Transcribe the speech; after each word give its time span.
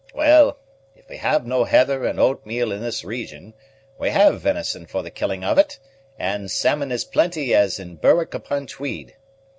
Well, 0.15 0.57
if 0.95 1.07
we 1.07 1.17
have 1.17 1.45
no 1.45 1.63
heather 1.63 2.05
and 2.05 2.19
oatmeal 2.19 2.71
in 2.71 2.81
this 2.81 3.03
region, 3.03 3.53
we 3.99 4.09
have 4.09 4.41
venison 4.41 4.87
for 4.87 5.03
the 5.03 5.11
killing 5.11 5.43
of 5.43 5.59
it 5.59 5.77
and 6.17 6.49
salmon 6.49 6.91
as 6.91 7.05
plenty 7.05 7.53
as 7.53 7.79
at 7.79 8.01
Berwick 8.01 8.33
upon 8.33 8.65
Tweed. 8.65 9.15